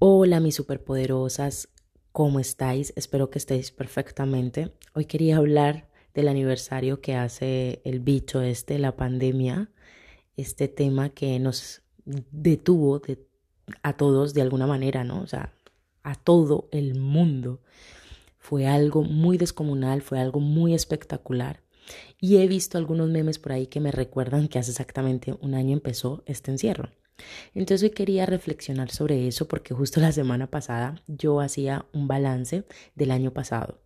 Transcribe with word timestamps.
Hola 0.00 0.38
mis 0.38 0.54
superpoderosas, 0.54 1.70
¿cómo 2.12 2.38
estáis? 2.38 2.92
Espero 2.94 3.30
que 3.30 3.38
estéis 3.38 3.72
perfectamente. 3.72 4.72
Hoy 4.94 5.06
quería 5.06 5.38
hablar 5.38 5.90
del 6.14 6.28
aniversario 6.28 7.00
que 7.00 7.16
hace 7.16 7.82
el 7.84 7.98
bicho 7.98 8.40
este, 8.40 8.78
la 8.78 8.94
pandemia, 8.94 9.72
este 10.36 10.68
tema 10.68 11.08
que 11.08 11.40
nos 11.40 11.82
detuvo 12.30 13.02
a 13.82 13.96
todos 13.96 14.34
de 14.34 14.42
alguna 14.42 14.68
manera, 14.68 15.02
¿no? 15.02 15.20
O 15.20 15.26
sea, 15.26 15.52
a 16.04 16.14
todo 16.14 16.68
el 16.70 16.94
mundo. 16.94 17.60
Fue 18.38 18.68
algo 18.68 19.02
muy 19.02 19.36
descomunal, 19.36 20.02
fue 20.02 20.20
algo 20.20 20.38
muy 20.38 20.74
espectacular. 20.74 21.64
Y 22.20 22.36
he 22.36 22.46
visto 22.46 22.78
algunos 22.78 23.08
memes 23.08 23.40
por 23.40 23.50
ahí 23.50 23.66
que 23.66 23.80
me 23.80 23.90
recuerdan 23.90 24.46
que 24.46 24.60
hace 24.60 24.70
exactamente 24.70 25.36
un 25.40 25.54
año 25.54 25.72
empezó 25.72 26.22
este 26.24 26.52
encierro. 26.52 26.88
Entonces 27.54 27.82
hoy 27.82 27.94
quería 27.94 28.26
reflexionar 28.26 28.90
sobre 28.90 29.26
eso 29.28 29.48
porque 29.48 29.74
justo 29.74 30.00
la 30.00 30.12
semana 30.12 30.48
pasada 30.48 31.02
yo 31.06 31.40
hacía 31.40 31.86
un 31.92 32.08
balance 32.08 32.64
del 32.94 33.10
año 33.10 33.32
pasado. 33.32 33.80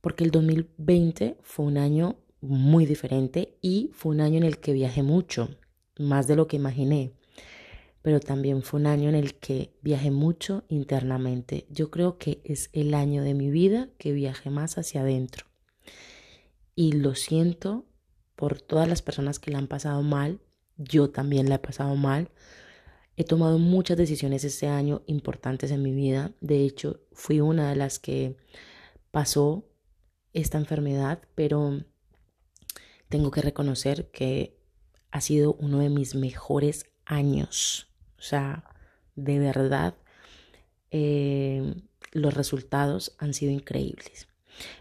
Porque 0.00 0.24
el 0.24 0.30
2020 0.30 1.38
fue 1.42 1.66
un 1.66 1.78
año 1.78 2.16
muy 2.40 2.86
diferente 2.86 3.56
y 3.60 3.90
fue 3.92 4.14
un 4.14 4.20
año 4.20 4.36
en 4.38 4.44
el 4.44 4.58
que 4.58 4.72
viajé 4.72 5.02
mucho, 5.02 5.48
más 5.98 6.26
de 6.26 6.36
lo 6.36 6.46
que 6.46 6.56
imaginé. 6.56 7.12
Pero 8.02 8.20
también 8.20 8.62
fue 8.62 8.78
un 8.78 8.86
año 8.86 9.08
en 9.08 9.16
el 9.16 9.34
que 9.34 9.72
viajé 9.82 10.12
mucho 10.12 10.64
internamente. 10.68 11.66
Yo 11.70 11.90
creo 11.90 12.18
que 12.18 12.40
es 12.44 12.70
el 12.72 12.94
año 12.94 13.24
de 13.24 13.34
mi 13.34 13.50
vida 13.50 13.88
que 13.98 14.12
viajé 14.12 14.50
más 14.50 14.78
hacia 14.78 15.00
adentro. 15.00 15.46
Y 16.76 16.92
lo 16.92 17.14
siento 17.14 17.84
por 18.36 18.60
todas 18.60 18.86
las 18.86 19.02
personas 19.02 19.38
que 19.40 19.50
la 19.50 19.58
han 19.58 19.66
pasado 19.66 20.02
mal, 20.02 20.38
yo 20.76 21.10
también 21.10 21.48
la 21.48 21.56
he 21.56 21.58
pasado 21.58 21.94
mal. 21.96 22.30
He 23.16 23.24
tomado 23.24 23.58
muchas 23.58 23.96
decisiones 23.96 24.44
este 24.44 24.68
año 24.68 25.02
importantes 25.06 25.70
en 25.70 25.82
mi 25.82 25.92
vida. 25.92 26.32
De 26.40 26.64
hecho, 26.64 27.00
fui 27.12 27.40
una 27.40 27.70
de 27.70 27.76
las 27.76 27.98
que 27.98 28.36
pasó 29.10 29.64
esta 30.32 30.58
enfermedad, 30.58 31.22
pero 31.34 31.82
tengo 33.08 33.30
que 33.30 33.40
reconocer 33.40 34.10
que 34.10 34.58
ha 35.10 35.20
sido 35.20 35.54
uno 35.54 35.78
de 35.78 35.88
mis 35.88 36.14
mejores 36.14 36.86
años. 37.06 37.88
O 38.18 38.22
sea, 38.22 38.64
de 39.14 39.38
verdad, 39.38 39.94
eh, 40.90 41.74
los 42.12 42.34
resultados 42.34 43.16
han 43.18 43.32
sido 43.32 43.52
increíbles. 43.52 44.28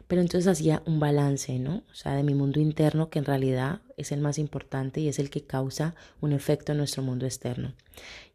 Pero 0.07 0.21
entonces 0.21 0.47
hacía 0.47 0.83
un 0.85 0.99
balance, 0.99 1.57
¿no? 1.59 1.83
O 1.91 1.93
sea, 1.93 2.15
de 2.15 2.23
mi 2.23 2.33
mundo 2.33 2.59
interno, 2.59 3.09
que 3.09 3.19
en 3.19 3.25
realidad 3.25 3.81
es 3.97 4.11
el 4.11 4.21
más 4.21 4.37
importante 4.37 5.01
y 5.01 5.07
es 5.07 5.19
el 5.19 5.29
que 5.29 5.45
causa 5.45 5.95
un 6.21 6.33
efecto 6.33 6.71
en 6.71 6.79
nuestro 6.79 7.03
mundo 7.03 7.25
externo. 7.25 7.73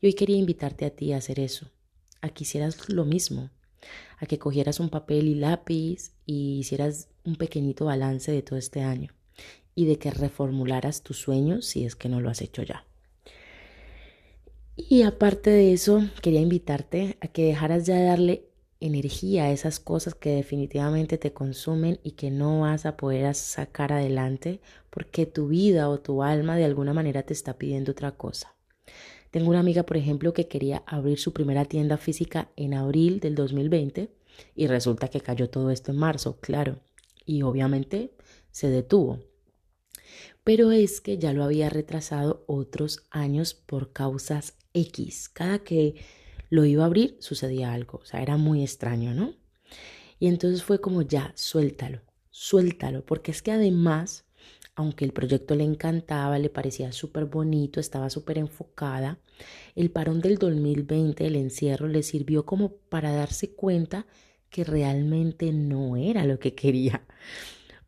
Y 0.01 0.07
hoy 0.07 0.15
quería 0.15 0.37
invitarte 0.37 0.85
a 0.85 0.91
ti 0.91 1.13
a 1.13 1.19
hacer 1.19 1.41
eso, 1.41 1.71
a 2.21 2.29
que 2.29 2.45
hicieras 2.45 2.89
lo 2.89 3.05
mismo, 3.05 3.51
a 4.19 4.27
que 4.27 4.39
cogieras 4.39 4.81
un 4.81 4.91
papel 4.91 5.29
y 5.29 5.35
lápiz 5.35 6.13
y 6.27 6.59
hicieras 6.59 7.09
un 7.25 7.37
pequeñito 7.37 7.87
balance 7.87 8.31
de 8.33 8.43
todo 8.43 8.59
este 8.59 8.83
año 8.83 9.13
y 9.75 9.87
de 9.87 9.99
que 9.99 10.11
reformularas 10.11 11.03
tus 11.03 11.19
sueños 11.19 11.67
si 11.67 11.85
es 11.85 11.97
que 11.97 12.09
no 12.09 12.21
lo 12.21 12.31
has 12.31 12.43
hecho 12.43 12.63
ya. 12.63 12.85
Y 14.77 15.03
aparte 15.03 15.51
de 15.51 15.73
eso, 15.73 16.03
quería 16.23 16.41
invitarte 16.41 17.19
a 17.21 17.29
que 17.29 17.45
dejaras 17.45 17.87
ya 17.87 17.97
de 17.97 18.05
darle 18.05 18.50
energía, 18.81 19.53
esas 19.53 19.79
cosas 19.79 20.15
que 20.15 20.31
definitivamente 20.31 21.19
te 21.19 21.33
consumen 21.33 22.01
y 22.03 22.13
que 22.13 22.31
no 22.31 22.61
vas 22.61 22.87
a 22.87 22.97
poder 22.97 23.35
sacar 23.35 23.93
adelante 23.93 24.61
porque 24.89 25.27
tu 25.27 25.49
vida 25.49 25.89
o 25.89 26.01
tu 26.01 26.23
alma 26.23 26.57
de 26.57 26.65
alguna 26.65 26.95
manera 26.95 27.23
te 27.23 27.35
está 27.35 27.59
pidiendo 27.59 27.93
otra 27.93 28.13
cosa. 28.13 28.55
Tengo 29.31 29.51
una 29.51 29.61
amiga, 29.61 29.85
por 29.85 29.97
ejemplo, 29.97 30.33
que 30.33 30.49
quería 30.49 30.83
abrir 30.87 31.19
su 31.19 31.33
primera 31.33 31.65
tienda 31.65 31.99
física 31.99 32.51
en 32.57 32.75
abril 32.75 33.21
del 33.21 33.35
2020 33.35 34.11
y 34.57 34.67
resulta 34.67 35.09
que 35.09 35.21
cayó 35.21 35.51
todo 35.51 35.71
esto 35.71 35.93
en 35.93 35.99
marzo, 35.99 36.41
claro, 36.41 36.81
y 37.25 37.43
obviamente 37.43 38.13
se 38.51 38.71
detuvo. 38.71 39.21
Pero 40.43 40.73
es 40.73 41.01
que 41.01 41.19
ya 41.19 41.33
lo 41.33 41.45
había 41.45 41.69
retrasado 41.69 42.45
otros 42.47 43.05
años 43.11 43.55
por 43.55 43.93
causas 43.93 44.55
X. 44.73 45.29
Cada 45.29 45.61
que 45.61 45.95
lo 46.51 46.65
iba 46.67 46.83
a 46.83 46.87
abrir, 46.87 47.17
sucedía 47.21 47.73
algo. 47.73 48.01
O 48.03 48.05
sea, 48.05 48.21
era 48.21 48.37
muy 48.37 48.63
extraño, 48.63 49.15
¿no? 49.15 49.35
Y 50.19 50.27
entonces 50.27 50.63
fue 50.63 50.81
como 50.81 51.01
ya, 51.03 51.33
suéltalo, 51.35 52.03
suéltalo, 52.31 53.07
porque 53.07 53.31
es 53.31 53.41
que 53.41 53.53
además, 53.53 54.27
aunque 54.75 55.07
el 55.07 55.13
proyecto 55.13 55.55
le 55.55 55.65
encantaba, 55.65 56.39
le 56.39 56.51
parecía 56.51 56.93
súper 56.93 57.25
bonito, 57.25 57.81
estaba 57.81 58.11
súper 58.11 58.37
enfocada, 58.37 59.19
el 59.75 59.91
parón 59.91 60.21
del 60.21 60.37
2020, 60.37 61.27
el 61.27 61.37
encierro, 61.37 61.89
le 61.89 62.03
sirvió 62.03 62.45
como 62.45 62.77
para 62.77 63.13
darse 63.13 63.55
cuenta 63.55 64.07
que 64.51 64.65
realmente 64.65 65.53
no 65.53 65.97
era 65.97 66.27
lo 66.27 66.39
que 66.39 66.55
quería. 66.55 67.07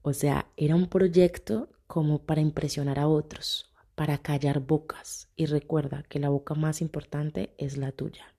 O 0.00 0.12
sea, 0.12 0.50
era 0.56 0.74
un 0.74 0.88
proyecto 0.88 1.68
como 1.86 2.24
para 2.24 2.40
impresionar 2.40 2.98
a 2.98 3.08
otros, 3.08 3.70
para 3.94 4.18
callar 4.18 4.60
bocas. 4.60 5.28
Y 5.36 5.46
recuerda 5.46 6.04
que 6.08 6.18
la 6.18 6.30
boca 6.30 6.54
más 6.54 6.80
importante 6.80 7.54
es 7.58 7.76
la 7.76 7.92
tuya. 7.92 8.32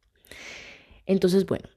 Entonces, 1.05 1.45
bueno, 1.45 1.69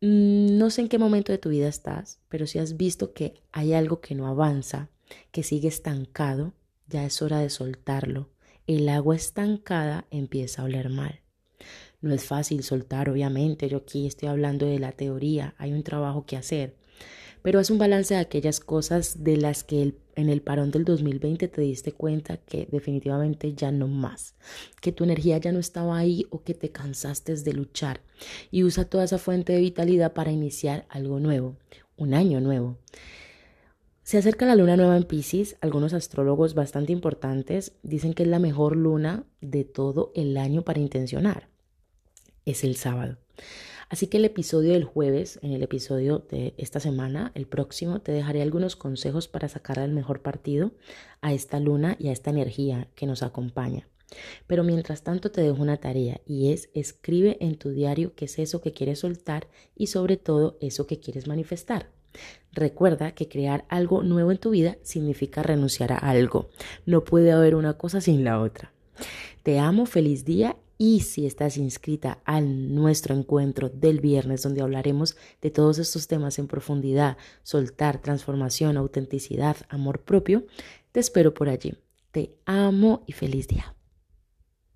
mm, 0.00 0.58
no 0.58 0.70
sé 0.70 0.82
en 0.82 0.88
qué 0.88 0.98
momento 0.98 1.32
de 1.32 1.38
tu 1.38 1.48
vida 1.48 1.68
estás, 1.68 2.20
pero 2.28 2.46
si 2.46 2.58
has 2.58 2.76
visto 2.76 3.12
que 3.12 3.42
hay 3.52 3.72
algo 3.72 4.00
que 4.00 4.14
no 4.14 4.26
avanza, 4.26 4.88
que 5.30 5.42
sigue 5.42 5.68
estancado, 5.68 6.54
ya 6.88 7.04
es 7.04 7.22
hora 7.22 7.38
de 7.38 7.50
soltarlo. 7.50 8.30
El 8.66 8.88
agua 8.88 9.16
estancada 9.16 10.06
empieza 10.10 10.62
a 10.62 10.64
oler 10.66 10.88
mal. 10.88 11.20
No 12.00 12.12
es 12.12 12.24
fácil 12.24 12.62
soltar, 12.62 13.08
obviamente, 13.08 13.68
yo 13.68 13.78
aquí 13.78 14.06
estoy 14.06 14.28
hablando 14.28 14.66
de 14.66 14.78
la 14.78 14.92
teoría, 14.92 15.54
hay 15.58 15.72
un 15.72 15.82
trabajo 15.82 16.26
que 16.26 16.36
hacer, 16.36 16.76
pero 17.42 17.60
es 17.60 17.70
un 17.70 17.78
balance 17.78 18.14
de 18.14 18.20
aquellas 18.20 18.60
cosas 18.60 19.24
de 19.24 19.36
las 19.36 19.64
que 19.64 19.94
en 20.14 20.28
el 20.28 20.42
parón 20.42 20.70
del 20.70 20.84
2020 20.84 21.48
te 21.48 21.60
diste 21.60 21.92
cuenta 21.92 22.36
que 22.36 22.68
definitivamente 22.70 23.54
ya 23.54 23.72
no 23.72 23.88
más, 23.88 24.34
que 24.80 24.92
tu 24.92 25.04
energía 25.04 25.38
ya 25.38 25.52
no 25.52 25.58
estaba 25.58 25.98
ahí 25.98 26.26
o 26.30 26.42
que 26.42 26.54
te 26.54 26.70
cansaste 26.70 27.34
de 27.36 27.52
luchar 27.52 28.00
y 28.50 28.64
usa 28.64 28.84
toda 28.84 29.04
esa 29.04 29.18
fuente 29.18 29.52
de 29.52 29.60
vitalidad 29.60 30.12
para 30.12 30.32
iniciar 30.32 30.86
algo 30.88 31.18
nuevo, 31.18 31.56
un 31.96 32.14
año 32.14 32.40
nuevo. 32.40 32.78
Se 34.02 34.18
acerca 34.18 34.46
la 34.46 34.56
luna 34.56 34.76
nueva 34.76 34.96
en 34.96 35.04
Pisces, 35.04 35.56
algunos 35.60 35.94
astrólogos 35.94 36.54
bastante 36.54 36.92
importantes 36.92 37.72
dicen 37.82 38.14
que 38.14 38.24
es 38.24 38.28
la 38.28 38.40
mejor 38.40 38.76
luna 38.76 39.24
de 39.40 39.64
todo 39.64 40.12
el 40.14 40.36
año 40.36 40.62
para 40.62 40.80
intencionar. 40.80 41.48
Es 42.44 42.64
el 42.64 42.76
sábado. 42.76 43.18
Así 43.92 44.06
que 44.06 44.16
el 44.16 44.24
episodio 44.24 44.72
del 44.72 44.84
jueves, 44.84 45.38
en 45.42 45.52
el 45.52 45.62
episodio 45.62 46.24
de 46.30 46.54
esta 46.56 46.80
semana, 46.80 47.30
el 47.34 47.46
próximo, 47.46 48.00
te 48.00 48.10
dejaré 48.10 48.40
algunos 48.40 48.74
consejos 48.74 49.28
para 49.28 49.50
sacar 49.50 49.78
el 49.80 49.92
mejor 49.92 50.22
partido 50.22 50.70
a 51.20 51.34
esta 51.34 51.60
luna 51.60 51.96
y 51.98 52.08
a 52.08 52.12
esta 52.12 52.30
energía 52.30 52.88
que 52.94 53.04
nos 53.04 53.22
acompaña. 53.22 53.86
Pero 54.46 54.64
mientras 54.64 55.02
tanto 55.02 55.30
te 55.30 55.42
dejo 55.42 55.60
una 55.60 55.76
tarea 55.76 56.22
y 56.24 56.52
es 56.52 56.70
escribe 56.72 57.36
en 57.40 57.56
tu 57.56 57.68
diario 57.68 58.14
qué 58.14 58.24
es 58.24 58.38
eso 58.38 58.62
que 58.62 58.72
quieres 58.72 59.00
soltar 59.00 59.46
y 59.76 59.88
sobre 59.88 60.16
todo 60.16 60.56
eso 60.62 60.86
que 60.86 60.98
quieres 60.98 61.26
manifestar. 61.26 61.90
Recuerda 62.50 63.12
que 63.12 63.28
crear 63.28 63.66
algo 63.68 64.02
nuevo 64.02 64.30
en 64.30 64.38
tu 64.38 64.52
vida 64.52 64.78
significa 64.82 65.42
renunciar 65.42 65.92
a 65.92 65.98
algo. 65.98 66.48
No 66.86 67.04
puede 67.04 67.30
haber 67.30 67.54
una 67.54 67.74
cosa 67.74 68.00
sin 68.00 68.24
la 68.24 68.40
otra. 68.40 68.72
Te 69.42 69.58
amo, 69.58 69.84
feliz 69.84 70.24
día 70.24 70.56
y 70.82 70.98
si 70.98 71.26
estás 71.26 71.58
inscrita 71.58 72.18
a 72.24 72.40
nuestro 72.40 73.14
encuentro 73.14 73.68
del 73.68 74.00
viernes, 74.00 74.42
donde 74.42 74.62
hablaremos 74.62 75.16
de 75.40 75.52
todos 75.52 75.78
estos 75.78 76.08
temas 76.08 76.40
en 76.40 76.48
profundidad, 76.48 77.18
soltar, 77.44 78.02
transformación, 78.02 78.76
autenticidad, 78.76 79.56
amor 79.68 80.00
propio, 80.00 80.44
te 80.90 80.98
espero 80.98 81.34
por 81.34 81.48
allí. 81.48 81.78
Te 82.10 82.34
amo 82.46 83.04
y 83.06 83.12
feliz 83.12 83.46
día. 83.46 83.76